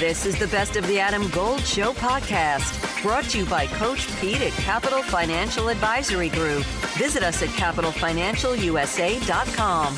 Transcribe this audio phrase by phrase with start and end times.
[0.00, 4.08] This is the Best of the Adam Gold Show podcast, brought to you by Coach
[4.18, 6.64] Pete at Capital Financial Advisory Group.
[6.96, 9.96] Visit us at capitalfinancialusa.com.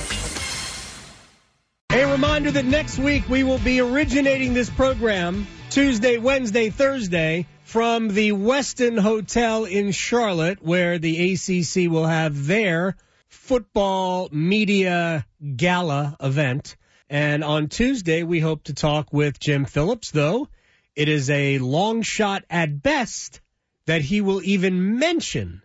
[1.93, 8.09] A reminder that next week we will be originating this program Tuesday, Wednesday, Thursday from
[8.09, 12.96] the Westin Hotel in Charlotte, where the ACC will have their
[13.29, 15.25] football media
[15.55, 16.75] gala event.
[17.12, 20.48] And on Tuesday, we hope to talk with Jim Phillips, though
[20.96, 23.43] it is a long shot at best
[23.84, 25.61] that he will even mention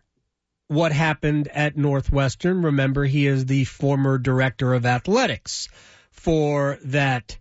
[0.67, 2.63] what happened at Northwestern.
[2.63, 5.69] Remember, he is the former director of athletics
[6.11, 7.37] for that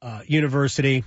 [0.00, 1.02] uh, university.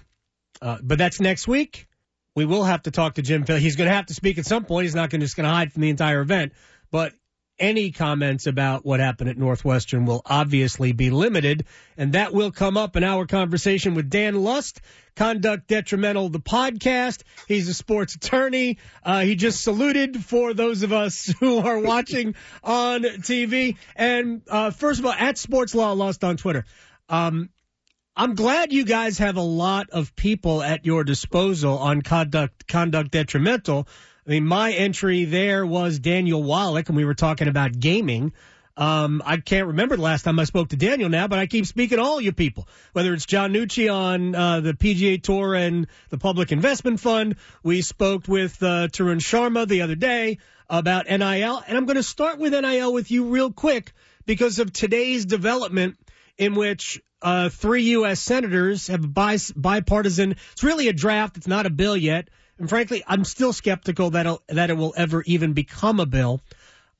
[0.62, 1.88] Uh, but that's next week.
[2.36, 3.64] We will have to talk to Jim Phillips.
[3.64, 4.84] He's going to have to speak at some point.
[4.84, 6.52] He's not gonna, just going to hide from the entire event.
[6.92, 7.14] But
[7.60, 11.66] any comments about what happened at Northwestern will obviously be limited,
[11.98, 14.82] and that will come up in our conversation with Dan Lust,
[15.16, 17.24] Conduct Detrimental, the podcast.
[17.48, 18.78] He's a sports attorney.
[19.04, 23.78] Uh, he just saluted for those of us who are watching on TV.
[23.96, 26.66] And uh, first of all, at Sports Law Lust on Twitter.
[27.10, 27.50] Um,
[28.20, 33.12] I'm glad you guys have a lot of people at your disposal on conduct conduct
[33.12, 33.88] detrimental
[34.28, 38.34] I mean, my entry there was Daniel Wallach, and we were talking about gaming.
[38.76, 41.66] Um, I can't remember the last time I spoke to Daniel now, but I keep
[41.66, 45.88] speaking to all you people, whether it's John Nucci on uh, the PGA Tour and
[46.10, 47.38] the Public Investment Fund.
[47.64, 50.40] We spoke with uh, Tarun Sharma the other day
[50.70, 53.94] about NIL, and I'm going to start with NIL with you real quick
[54.26, 55.98] because of today's development
[56.38, 58.20] in which uh, three U.S.
[58.20, 60.36] senators have a bipartisan.
[60.52, 61.38] It's really a draft.
[61.38, 62.28] It's not a bill yet
[62.60, 66.42] and frankly, I'm still skeptical that that it will ever even become a bill.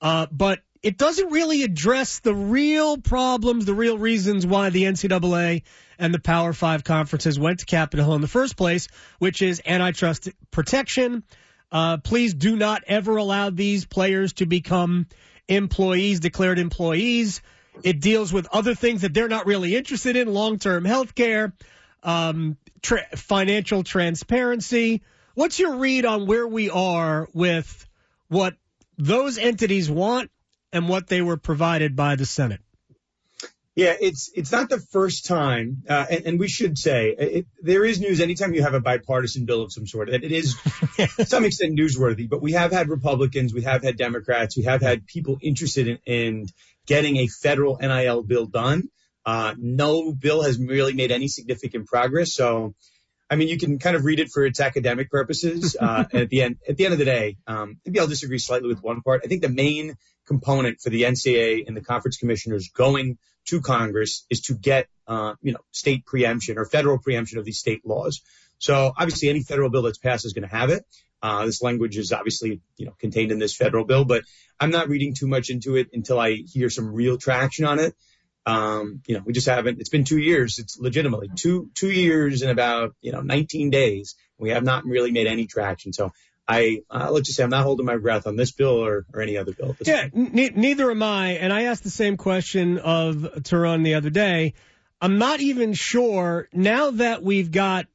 [0.02, 5.64] Uh, but it doesn't really address the real problems, the real reasons why the NCAA
[5.98, 8.88] and the Power Five conferences went to Capitol Hill in the first place,
[9.20, 11.24] which is antitrust protection.
[11.72, 15.08] Uh, please do not ever allow these players to become
[15.48, 17.42] employees, declared employees.
[17.84, 21.54] It deals with other things that they're not really interested in, long-term health care,
[22.04, 25.02] um, tra- financial transparency,
[25.38, 27.88] What's your read on where we are with
[28.28, 28.56] what
[28.98, 30.32] those entities want
[30.74, 32.60] and what they were provided by the Senate?
[33.76, 37.86] Yeah, it's it's not the first time, uh, and, and, we should say it, there
[37.86, 40.10] is news anytime you have a bipartisan bill of some sort.
[40.10, 40.56] It is,
[41.18, 42.28] to some extent, newsworthy.
[42.28, 46.00] But we have had Republicans, we have had Democrats, we have had people interested in,
[46.08, 46.48] in
[46.88, 48.90] getting a federal NIL bill done.
[49.24, 52.34] Uh, no bill has really made any significant progress.
[52.34, 52.74] So
[53.30, 55.76] I mean, you can kind of read it for its academic purposes.
[55.88, 58.68] Uh, at the end, at the end of the day, um, maybe I'll disagree slightly
[58.68, 59.22] with one part.
[59.24, 59.96] I think the main
[60.26, 65.36] component for the NCAA and the conference commissioners going to Congress is to get, uh,
[65.42, 68.22] you know, state preemption or federal preemption of these state laws.
[68.60, 70.84] So obviously, any federal bill that's passed is going to have it.
[71.22, 74.24] Uh, this language is obviously, you know, contained in this federal bill, but
[74.60, 77.96] I'm not reading too much into it until I hear some real traction on it.
[78.48, 80.58] Um, you know, we just haven't, it's been two years.
[80.58, 84.16] It's legitimately two, two years and about, you know, 19 days.
[84.38, 85.92] We have not really made any traction.
[85.92, 86.14] So
[86.48, 89.22] I, uh, let's just say I'm not holding my breath on this bill or, or
[89.22, 89.76] any other bill.
[89.86, 91.32] Yeah, n- neither am I.
[91.32, 94.54] And I asked the same question of Tarun the other day.
[95.02, 97.88] I'm not even sure now that we've got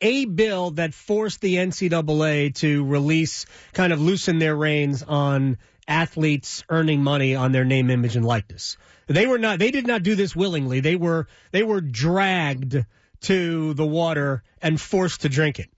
[0.00, 5.58] a bill that forced the NCAA to release, kind of loosen their reins on
[5.90, 8.78] athletes earning money on their name, image, and likeness.
[9.08, 9.58] They were not.
[9.58, 10.80] They did not do this willingly.
[10.80, 11.26] They were.
[11.50, 12.84] They were dragged
[13.22, 15.68] to the water and forced to drink it.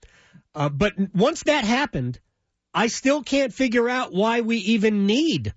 [0.55, 2.19] Uh, but once that happened,
[2.73, 5.53] I still can't figure out why we even need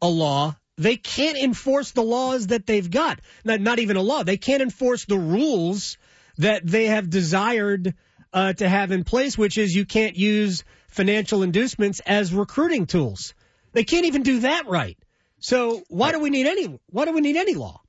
[0.00, 0.56] a law.
[0.76, 3.20] They can't enforce the laws that they've got.
[3.44, 4.22] Not, not even a law.
[4.22, 5.96] They can't enforce the rules
[6.36, 7.94] that they have desired
[8.32, 13.34] uh, to have in place, which is you can't use financial inducements as recruiting tools.
[13.72, 14.98] They can't even do that right.
[15.40, 16.78] So why do we need any?
[16.90, 17.80] Why do we need any law?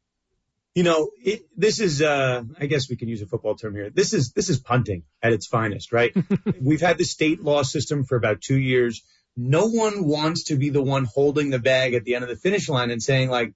[0.75, 3.89] You know, it, this is, uh, I guess we can use a football term here.
[3.89, 6.15] This is, this is punting at its finest, right?
[6.61, 9.03] We've had the state law system for about two years.
[9.35, 12.35] No one wants to be the one holding the bag at the end of the
[12.35, 13.53] finish line and saying like,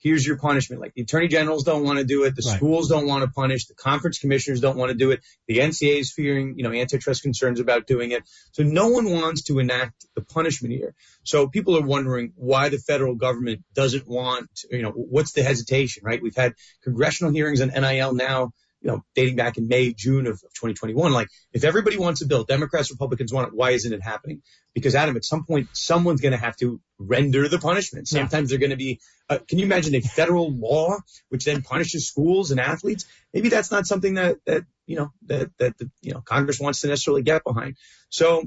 [0.00, 0.80] here's your punishment.
[0.80, 2.34] Like the attorney generals don't want to do it.
[2.34, 2.56] The right.
[2.56, 3.66] schools don't want to punish.
[3.66, 5.20] The conference commissioners don't want to do it.
[5.46, 8.22] The NCAA is fearing, you know, antitrust concerns about doing it.
[8.52, 10.94] So no one wants to enact the punishment here.
[11.22, 16.02] So people are wondering why the federal government doesn't want, you know, what's the hesitation,
[16.04, 16.22] right?
[16.22, 20.34] We've had congressional hearings on NIL now you know, dating back in May, June of,
[20.34, 21.12] of 2021.
[21.12, 24.42] Like, if everybody wants a bill, Democrats, Republicans want it, why isn't it happening?
[24.74, 28.08] Because Adam, at some point, someone's going to have to render the punishment.
[28.08, 28.56] Sometimes yeah.
[28.56, 30.96] they're going to be, uh, can you imagine a federal law
[31.28, 33.04] which then punishes schools and athletes?
[33.34, 36.80] Maybe that's not something that, that, you know, that, that, the, you know, Congress wants
[36.80, 37.76] to necessarily get behind.
[38.08, 38.44] So,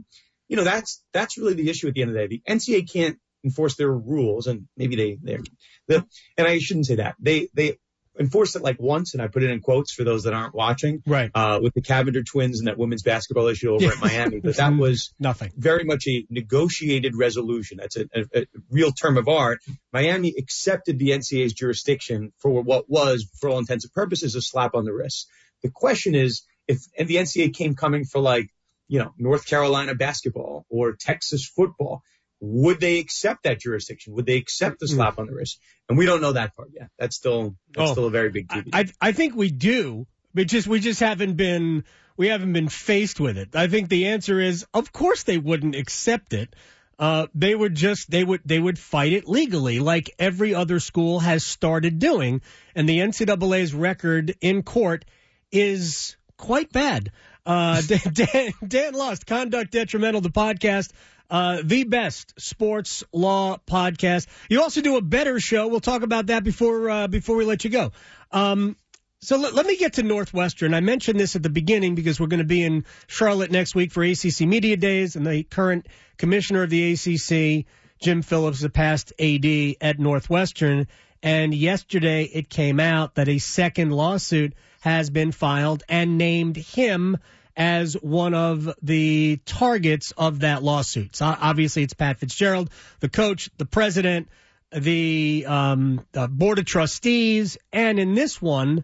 [0.47, 2.41] you know, that's, that's really the issue at the end of the day.
[2.47, 5.43] The NCAA can't enforce their rules and maybe they, they're,
[5.87, 6.05] the,
[6.37, 7.15] and I shouldn't say that.
[7.19, 7.77] They, they
[8.19, 11.01] enforced it like once, and I put it in quotes for those that aren't watching.
[11.05, 11.31] Right.
[11.33, 14.75] Uh, with the Cavinder twins and that women's basketball issue over at Miami, but that
[14.75, 15.51] was nothing.
[15.55, 17.77] Very much a negotiated resolution.
[17.77, 19.59] That's a, a, a, real term of art.
[19.91, 24.75] Miami accepted the NCAA's jurisdiction for what was, for all intents and purposes, a slap
[24.75, 25.27] on the wrist.
[25.63, 28.49] The question is, if and the NCAA came coming for like,
[28.87, 32.03] you know, North Carolina basketball or Texas football,
[32.45, 34.13] would they accept that jurisdiction?
[34.15, 35.59] Would they accept the slap on the wrist?
[35.87, 36.89] And we don't know that part yet.
[36.99, 37.93] That's still that's Oh.
[37.93, 38.69] still a very big TV.
[38.73, 41.85] I I think we do, but just we just haven't been
[42.17, 43.55] we haven't been faced with it.
[43.55, 46.53] I think the answer is of course they wouldn't accept it.
[46.99, 51.19] Uh, they would just they would they would fight it legally, like every other school
[51.21, 52.41] has started doing,
[52.75, 55.05] and the NCAA's record in court
[55.51, 57.11] is quite bad.
[57.45, 57.81] Uh,
[58.13, 60.91] Dan, Dan Lust, conduct detrimental to podcast.
[61.29, 64.27] Uh, the best sports law podcast.
[64.49, 65.67] You also do a better show.
[65.67, 67.91] We'll talk about that before uh, before we let you go.
[68.31, 68.75] Um,
[69.21, 70.73] so let, let me get to Northwestern.
[70.73, 73.91] I mentioned this at the beginning because we're going to be in Charlotte next week
[73.91, 75.87] for ACC Media Days, and the current
[76.17, 77.65] commissioner of the ACC,
[78.01, 79.45] Jim Phillips, the past AD
[79.81, 80.87] at Northwestern.
[81.23, 87.17] And yesterday it came out that a second lawsuit has been filed and named him
[87.55, 91.15] as one of the targets of that lawsuit.
[91.15, 94.27] So obviously it's Pat Fitzgerald, the coach, the president,
[94.73, 98.83] the, um, the board of trustees, and in this one,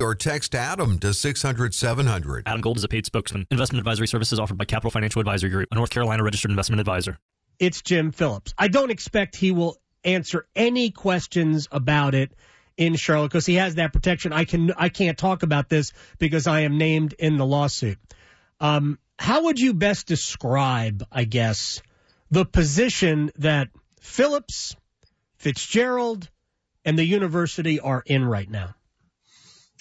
[0.00, 2.44] or text Adam to 600 700.
[2.46, 3.46] Adam Gold is a paid spokesman.
[3.50, 7.18] Investment advisory services offered by Capital Financial Advisory Group, a North Carolina registered investment advisor.
[7.58, 8.54] It's Jim Phillips.
[8.58, 12.32] I don't expect he will answer any questions about it
[12.76, 14.32] in Charlotte because he has that protection.
[14.32, 17.98] I can I can't talk about this because I am named in the lawsuit.
[18.60, 21.82] Um, how would you best describe, I guess,
[22.30, 23.68] the position that
[24.00, 24.76] Phillips,
[25.36, 26.28] Fitzgerald,
[26.84, 28.74] and the university are in right now?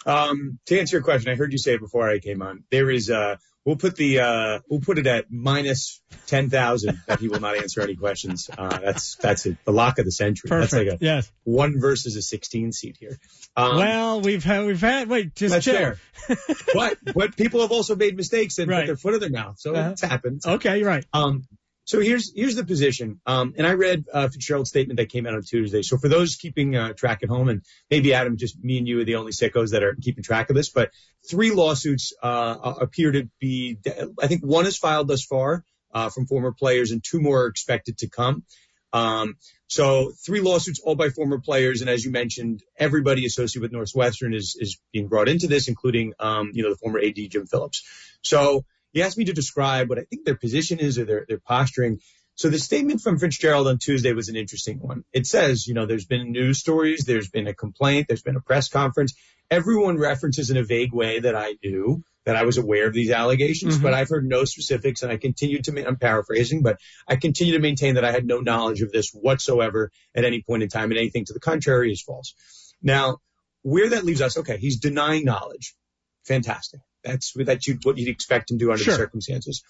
[0.05, 2.63] Um, to answer your question, I heard you say it before I came on.
[2.71, 7.27] There is, uh, we'll put the, uh, we'll put it at minus 10,000 that he
[7.27, 8.49] will not answer any questions.
[8.55, 9.57] Uh, that's, that's it.
[9.65, 10.49] The lock of the century.
[10.51, 11.31] That's like a yes.
[11.43, 13.17] one versus a 16 seat here.
[13.55, 15.75] Um, Well, we've had we've had wait just that's chill.
[15.75, 15.99] fair.
[16.73, 18.81] but, but people have also made mistakes and Right.
[18.81, 19.59] put their foot in their mouth.
[19.59, 19.89] So Uh-huh.
[19.91, 20.41] it's happened.
[20.45, 21.05] Okay, you're right.
[21.13, 21.47] Um,
[21.85, 23.21] so here's here's the position.
[23.27, 25.83] Um, and I read uh, Fitzgerald's statement that came out on Tuesday.
[25.83, 27.61] So for those keeping uh, track at home, and
[27.91, 30.55] maybe Adam, just me and you are the only sickos that are keeping track of
[30.55, 30.89] this, but
[31.29, 33.77] three lawsuits uh, appear to be.
[34.21, 37.47] I think one is filed thus far uh, from former players, and two more are
[37.47, 38.43] expected to come.
[38.91, 39.35] Um,
[39.67, 44.33] so three lawsuits, all by former players, and as you mentioned, everybody associated with Northwestern
[44.33, 47.83] is is being brought into this, including um, you know the former AD Jim Phillips.
[48.23, 48.65] So
[48.95, 51.99] he asked me to describe what I think their position is or their, their posturing.
[52.35, 55.03] So the statement from Fitzgerald on Tuesday was an interesting one.
[55.11, 58.41] It says, you know, there's been news stories, there's been a complaint, there's been a
[58.41, 59.13] press conference.
[59.51, 63.11] Everyone references in a vague way that I knew that I was aware of these
[63.11, 63.81] allegations, Mhm.
[63.83, 67.53] but I've heard no specifics and I continue to, ma- I'm paraphrasing, but I continue
[67.53, 70.89] to maintain that I had no knowledge of this whatsoever at any point in time
[70.91, 72.33] and anything to the contrary is false.
[72.81, 73.17] Now,
[73.61, 75.75] where that leaves us, okay, he's denying knowledge.
[76.23, 76.79] Fantastic.
[77.05, 78.93] That's that's you, what you'd expect him to do under Sure.
[78.93, 79.63] the circumstances.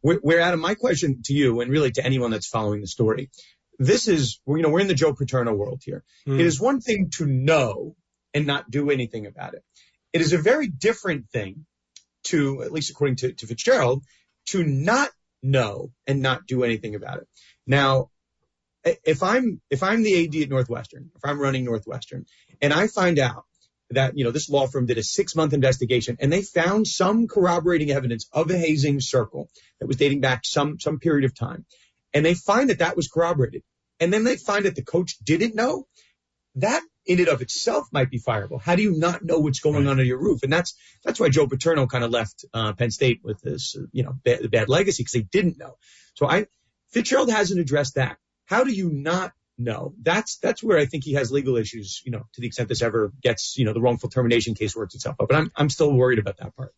[0.00, 3.30] Where, where Adam, my question to you, and really to anyone that's following the story,
[3.78, 6.04] this is, you know, we're in the Joe Paterno world here.
[6.26, 6.38] Hmm.
[6.38, 7.96] It is one thing to know
[8.34, 9.64] and not do anything about it.
[10.12, 11.66] It is a very different thing
[12.24, 14.04] to, at least according to, to Fitzgerald,
[14.50, 15.10] to not
[15.42, 17.28] know and not do anything about it.
[17.66, 18.10] Now,
[18.84, 22.26] if I'm if I'm the AD at Northwestern, if I'm running Northwestern,
[22.60, 23.44] and I find out
[23.94, 27.28] that you know this law firm did a six month investigation and they found some
[27.28, 29.48] corroborating evidence of a hazing circle
[29.80, 31.64] that was dating back some some period of time,
[32.12, 33.62] and they find that that was corroborated,
[34.00, 35.86] and then they find that the coach didn't know,
[36.56, 38.60] that in and of itself might be fireable.
[38.60, 40.42] How do you not know what's going on under your roof?
[40.42, 44.04] And that's that's why Joe Paterno kind of left uh, Penn State with this you
[44.04, 45.76] know bad, bad legacy because they didn't know.
[46.14, 46.46] So I
[46.90, 48.18] Fitzgerald hasn't addressed that.
[48.44, 49.94] How do you not know?
[50.00, 52.02] That's that's where I think he has legal issues.
[52.04, 54.94] You know, to the extent this ever gets you know the wrongful termination case works
[54.94, 55.28] itself out.
[55.28, 56.74] But I'm I'm still worried about that part.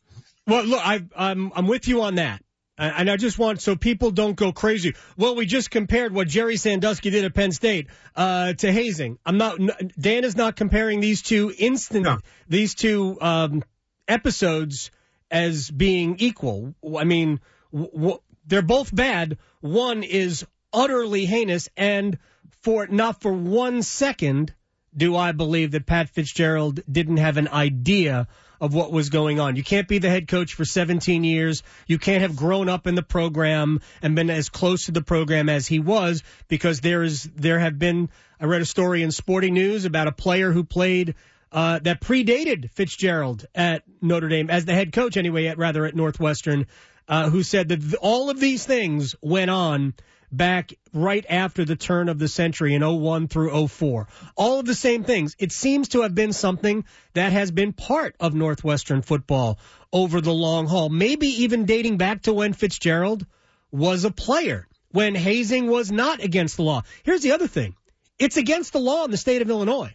[0.47, 2.43] Well, look, I, I'm I'm with you on that.
[2.77, 4.95] And I just want so people don't go crazy.
[5.17, 9.19] Well, we just compared what Jerry Sandusky did at Penn State uh, to hazing.
[9.25, 9.61] I'm not.
[9.97, 12.19] Dan is not comparing these two instant, no.
[12.49, 13.63] these two um,
[14.09, 14.91] episodes
[15.31, 16.75] as being equal.
[16.99, 17.41] I mean,
[17.73, 19.39] w- w- they're both bad.
[19.61, 22.19] One is utterly heinous, and
[22.63, 24.55] for not for one second
[24.97, 28.29] do I believe that Pat Fitzgerald didn't have an idea
[28.61, 29.57] of what was going on.
[29.57, 31.63] You can't be the head coach for 17 years.
[31.87, 35.49] You can't have grown up in the program and been as close to the program
[35.49, 38.09] as he was because there is there have been
[38.41, 41.15] I read a story in Sporting News about a player who played
[41.53, 45.95] uh, that predated Fitzgerald at Notre Dame as the head coach anyway, at rather at
[45.95, 46.67] Northwestern,
[47.07, 49.95] uh, who said that th- all of these things went on
[50.37, 54.09] back right after the turn of the century in 01 through 04.
[54.37, 55.35] All of the same things.
[55.39, 59.59] It seems to have been something that has been part of Northwestern football
[59.93, 63.27] over the long haul, maybe even dating back to when Fitzgerald
[63.71, 66.83] was a player, when hazing was not against the law.
[67.03, 67.75] Here's the other thing.
[68.19, 69.95] It's against the law in the state of Illinois.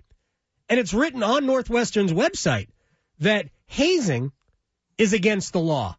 [0.67, 2.67] And it's written on Northwestern's website
[3.19, 4.31] that hazing
[4.97, 5.97] is against the law.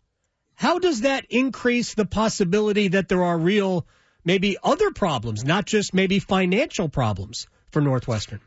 [0.54, 3.86] How does that increase the possibility that there are real
[4.24, 8.40] maybe other problems, not just maybe financial problems for Northwestern?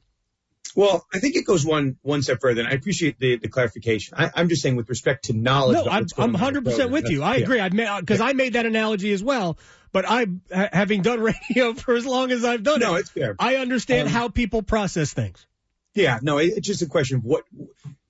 [0.75, 4.15] Well, I think it goes one one step further, and I appreciate the, the clarification.
[4.17, 5.85] I, am just saying with respect to knowledge.
[5.85, 7.21] No, I'm, I'm 100 percent with you.
[7.21, 7.43] I yeah.
[7.43, 7.59] agree.
[7.59, 9.57] I because I made that analogy as well.
[9.91, 13.35] But I, having done radio for as long as I've done no, it, it's fair.
[13.37, 15.45] I understand um, how people process things.
[15.93, 17.43] Yeah, no, it, it's just a question of what,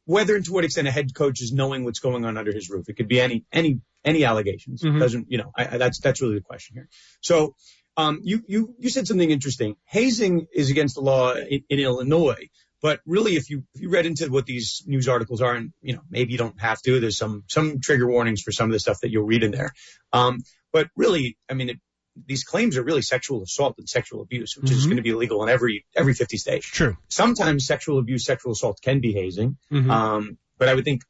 [0.06, 2.70] whether and to what extent a head coach is knowing what's going on under his
[2.70, 2.90] roof.
[2.90, 4.82] It could be any any any allegations.
[4.82, 5.00] Mm-hmm.
[5.00, 5.52] Doesn't you know?
[5.56, 6.90] I, that's that's really the question here.
[7.22, 7.56] So,
[7.98, 9.76] um, you you you said something interesting.
[9.86, 12.50] Hazing is against the law in, in Illinois,
[12.82, 15.94] but really, if you if you read into what these news articles are, and you
[15.94, 17.00] know maybe you don't have to.
[17.00, 19.72] There's some some trigger warnings for some of the stuff that you'll read in there.
[20.12, 20.40] Um,
[20.74, 21.80] but really, I mean, it,
[22.16, 24.78] these claims are really sexual assault and sexual abuse, which mm-hmm.
[24.78, 26.68] is going to be illegal in every every 50 states.
[26.68, 26.98] True.
[27.10, 29.90] Sometimes sexual abuse, sexual assault can be hazing, mm-hmm.
[29.90, 31.04] um, but I would think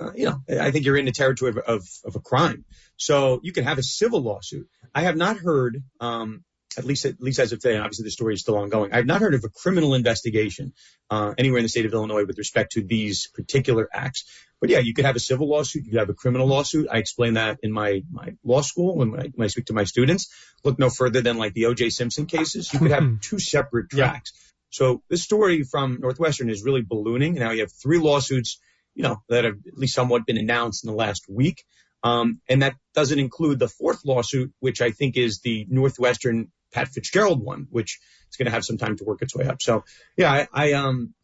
[0.00, 2.64] uh, you know, I think you're in the territory of, of, of, a crime.
[2.96, 4.68] So you can have a civil lawsuit.
[4.94, 6.44] I have not heard, um,
[6.76, 8.92] at least at least as of today, obviously the story is still ongoing.
[8.92, 10.72] I have not heard of a criminal investigation
[11.10, 14.24] uh, anywhere in the state of Illinois with respect to these particular acts.
[14.60, 16.88] But yeah, you could have a civil lawsuit, you could have a criminal lawsuit.
[16.90, 19.84] I explain that in my my law school when I, when I speak to my
[19.84, 20.28] students.
[20.64, 21.90] Look no further than like the O.J.
[21.90, 22.72] Simpson cases.
[22.72, 24.32] You could have two separate tracks.
[24.34, 24.44] Yeah.
[24.70, 27.34] So this story from Northwestern is really ballooning.
[27.34, 28.58] Now you have three lawsuits
[28.98, 31.64] you know, that have at least somewhat been announced in the last week.
[32.02, 36.88] Um, and that doesn't include the fourth lawsuit, which I think is the Northwestern Pat
[36.88, 37.98] Fitzgerald one, which
[38.30, 39.62] is going to have some time to work its way up.
[39.62, 39.84] So,
[40.16, 41.14] yeah, I, I um,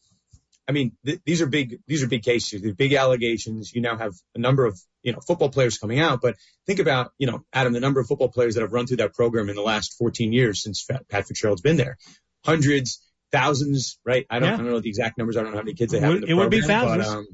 [0.66, 2.62] I mean, th- these are big, these are big cases.
[2.62, 3.72] They're big allegations.
[3.74, 6.36] You now have a number of, you know, football players coming out, but
[6.66, 9.14] think about, you know, Adam, the number of football players that have run through that
[9.14, 11.98] program in the last 14 years since Pat Fitzgerald's been there.
[12.44, 14.26] Hundreds, thousands, right?
[14.30, 14.54] I don't, yeah.
[14.54, 15.36] I don't know the exact numbers.
[15.36, 16.10] I don't know how many kids they have.
[16.10, 17.06] It, would, the it would be thousands.
[17.06, 17.26] But, um,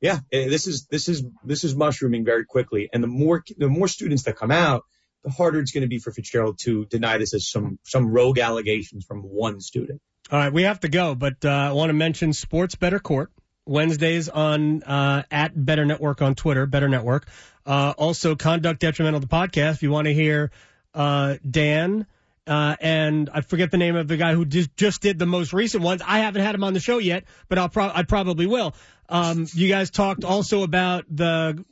[0.00, 3.68] yeah, eh, this is this is this is mushrooming very quickly, and the more the
[3.68, 4.84] more students that come out,
[5.28, 9.04] harder it's going to be for Fitzgerald to deny this as some some rogue allegations
[9.04, 10.00] from one student.
[10.30, 13.30] All right, we have to go, but uh, I want to mention Sports Better Court
[13.66, 17.28] Wednesdays on uh, at Better Network on Twitter, Better Network.
[17.66, 19.74] Uh, also, Conduct Detrimental the podcast.
[19.74, 20.50] If you want to hear
[20.94, 22.06] uh, Dan.
[22.46, 25.52] Uh, and I forget the name of the guy who just, just did the most
[25.52, 26.02] recent ones.
[26.04, 28.74] I haven't had him on the show yet, but I'll pro- I probably will.
[29.08, 31.64] Um, you guys talked also about the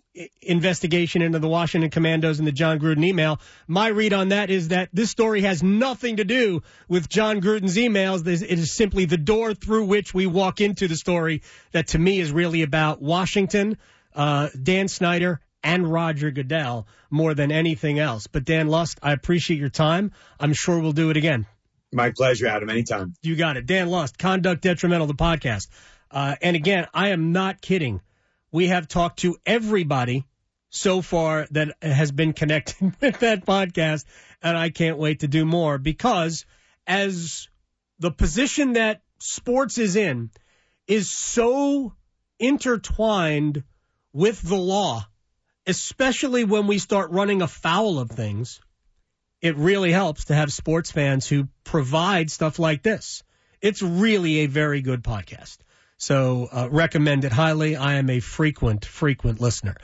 [0.42, 3.40] investigation into the Washington Commanders and the Jon Gruden email.
[3.66, 7.76] My read on that is that this story has nothing to do with Jon Gruden's
[7.76, 8.26] emails.
[8.26, 12.18] It is simply the door through which we walk into the story that to me
[12.20, 13.78] is really about Washington,
[14.14, 18.26] uh, Dan Snyder, and Roger Goodell more than anything else.
[18.26, 20.12] But Dan Lust, I appreciate your time.
[20.38, 21.46] I'm sure we'll do it again.
[21.92, 22.68] My pleasure, Adam.
[22.68, 23.14] Anytime.
[23.22, 23.66] You got it.
[23.66, 25.68] Dan Lust, Conduct Detrimental, to the podcast.
[26.10, 28.00] Uh, and again, I am not kidding.
[28.50, 30.24] We have talked to everybody
[30.70, 34.04] so far that has been connected with that podcast,
[34.42, 36.44] and I can't wait to do more because
[36.86, 37.48] as
[37.98, 40.30] the position that sports is in
[40.86, 41.92] is so
[42.38, 43.64] intertwined
[44.12, 45.06] with the law,
[45.66, 48.60] especially when we start running afoul of things,
[49.40, 53.22] it really helps to have sports fans who provide stuff like this.
[53.60, 55.58] It's really a very good podcast.
[55.98, 57.74] So uh, recommend it highly.
[57.74, 59.76] I am a frequent, frequent listener.